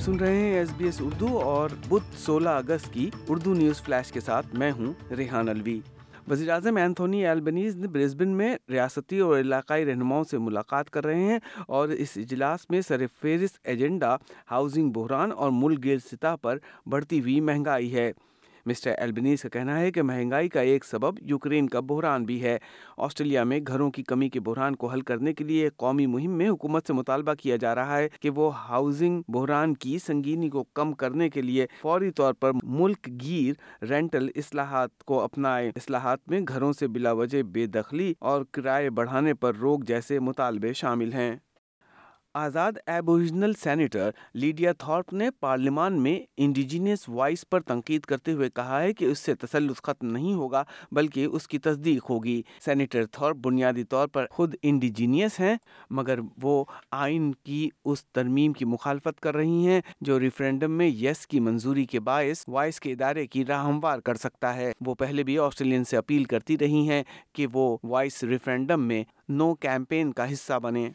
[0.00, 3.82] آپ سن رہے ہیں ایس بی ایس اردو اور بدھ سولہ اگست کی اردو نیوز
[3.82, 5.80] فلیش کے ساتھ میں ہوں ریحان الوی
[6.30, 11.20] وزیر اعظم اینتھونی ایلبنیز نے برسبن میں ریاستی اور علاقائی رہنماؤں سے ملاقات کر رہے
[11.20, 14.16] ہیں اور اس اجلاس میں سر فہرست ایجنڈا
[14.50, 18.12] ہاؤسنگ بحران اور ملک گیر سطح پر بڑھتی ہوئی مہنگائی ہے۔
[18.70, 22.58] مسٹر ایلبنیز کا کہنا ہے کہ مہنگائی کا ایک سبب یوکرین کا بحران بھی ہے۔
[22.96, 26.48] آسٹریلیا میں گھروں کی کمی کے بحران کو حل کرنے کے لیے قومی مہم میں
[26.48, 30.92] حکومت سے مطالبہ کیا جا رہا ہے کہ وہ ہاؤسنگ بحران کی سنگینی کو کم
[30.92, 36.72] کرنے کے لیے فوری طور پر ملک گیر رینٹل اصلاحات کو اپنائے۔ اصلاحات میں گھروں
[36.72, 41.36] سے بلا وجہ بے دخلی اور کرائے بڑھانے پر روک جیسے مطالبے شامل ہیں۔
[42.34, 48.82] آزاد ایبوریجنل سینیٹر لیڈیا تھارپ نے پارلیمان میں انڈیجینس وائس پر تنقید کرتے ہوئے کہا
[48.82, 50.62] ہے کہ اس سے تسلط ختم نہیں ہوگا
[50.92, 55.56] بلکہ اس کی تصدیق ہوگی۔ سینیٹر تھارپ بنیادی طور پر خود انڈیجینیس ہیں،
[55.90, 61.26] مگر وہ آئین کی اس ترمیم کی مخالفت کر رہی ہیں جو ریفرینڈم میں یس
[61.26, 65.22] کی منظوری کے باعث وائس کے ادارے کی راہ ہموار کر سکتا ہے۔ وہ پہلے
[65.22, 70.32] بھی آسٹریلین سے اپیل کرتی رہی ہیں کہ وہ وائس ریفرینڈم میں نو کیمپین کا
[70.32, 70.90] حصہ بنے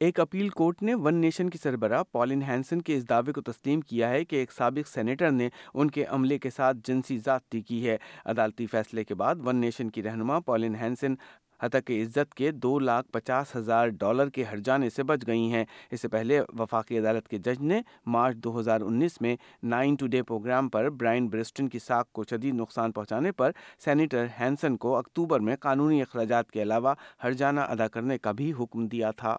[0.00, 3.80] ایک اپیل کورٹ نے ون نیشن کی سربراہ پالن ہینسن کے اس دعوے کو تسلیم
[3.80, 7.88] کیا ہے کہ ایک سابق سینیٹر نے ان کے عملے کے ساتھ جنسی زیادتی کی
[7.88, 11.14] ہے۔ عدالتی فیصلے کے بعد ون نیشن کی رہنما پالن ہینسن
[11.62, 15.64] حتق عزت کے دو لاکھ پچاس ہزار ڈالر کے ہر جانے سے بچ گئی ہیں۔
[15.90, 20.06] اس سے پہلے وفاقی عدالت کے جج نے مارچ دو ہزار انیس میں نائن ٹو
[20.06, 23.50] ڈے پروگرام پر برائن برسٹن کی ساکھ کو شدید نقصان پہنچانے پر
[23.84, 28.86] سینیٹر ہینسن کو اکتوبر میں قانونی اخراجات کے علاوہ ہرجانہ ادا کرنے کا بھی حکم
[28.86, 29.38] دیا تھا۔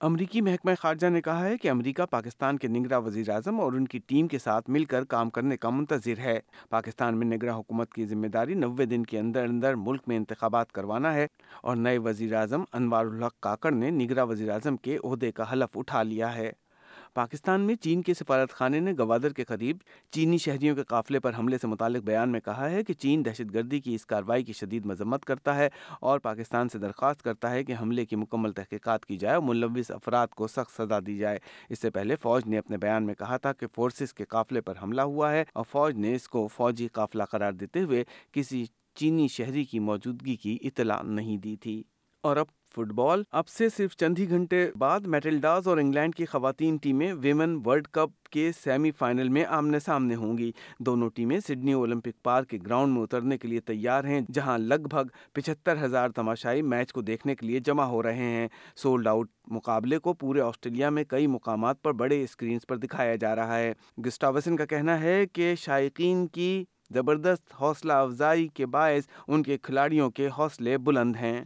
[0.00, 3.86] امریکی محکمہ خارجہ نے کہا ہے کہ امریکہ پاکستان کے نگراں وزیر اعظم اور ان
[3.86, 6.38] کی ٹیم کے ساتھ مل کر کام کرنے کا منتظر ہے۔
[6.70, 10.72] پاکستان میں نگرا حکومت کی ذمہ داری نوے دن کے اندر اندر ملک میں انتخابات
[10.72, 11.26] کروانا ہے
[11.62, 15.76] اور نئے وزیر اعظم انوار الحق کاکڑ نے نگراں وزیر اعظم کے عہدے کا حلف
[15.76, 16.52] اٹھا لیا ہے۔
[17.14, 19.76] پاکستان میں چین کے سفارت خانے نے گوادر کے قریب
[20.10, 23.54] چینی شہریوں کے قافلے پر حملے سے متعلق بیان میں کہا ہے کہ چین دہشت
[23.54, 25.68] گردی کی اس کارروائی کی شدید مذمت کرتا ہے
[26.00, 29.90] اور پاکستان سے درخواست کرتا ہے کہ حملے کی مکمل تحقیقات کی جائے اور ملوث
[29.90, 31.38] افراد کو سخت سزا دی جائے۔
[31.68, 34.74] اس سے پہلے فوج نے اپنے بیان میں کہا تھا کہ فورسز کے قافلے پر
[34.82, 39.28] حملہ ہوا ہے اور فوج نے اس کو فوجی قافلہ قرار دیتے ہوئے کسی چینی
[39.28, 41.82] شہری کی موجودگی کی اطلاع نہیں دی تھی۔
[42.22, 46.24] اور اب فٹ بال۔ اب سے صرف چند ہی گھنٹے بعد میٹلڈاز اور انگلینڈ کی
[46.24, 51.40] خواتین ٹیمیں ویمن ورلڈ کپ کے سیمی فائنل میں آمنے سامنے ہوں گی۔ دونوں ٹیمیں
[51.40, 55.84] سڈنی اولمپک پارک کے گراؤنڈ میں اترنے کے لیے تیار ہیں، جہاں لگ بھگ پچہتر
[55.84, 60.12] ہزار تماشائی میچ کو دیکھنے کے لیے جمع ہو رہے ہیں۔ سولڈ آؤٹ مقابلے کو
[60.12, 63.72] پورے آسٹریلیا میں کئی مقامات پر بڑے اسکرینز پر دکھایا جا رہا ہے۔
[64.06, 66.64] گسٹاوسن کا کہنا ہے کہ شائقین کی
[66.94, 71.44] زبردست حوصلہ افزائی کے باعث ان کے کھلاڑیوں کے حوصلے بلند ہیں۔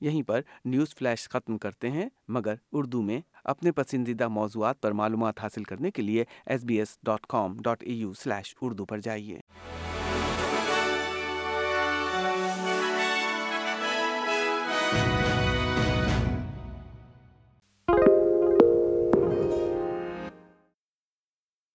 [0.00, 5.40] یہیں پر نیوز فلیش ختم کرتے ہیں، مگر اردو میں اپنے پسندیدہ موضوعات پر معلومات
[5.40, 8.98] حاصل کرنے کے لیے S B S dot com dot A U slash Urdu پر
[8.98, 9.40] جائیے۔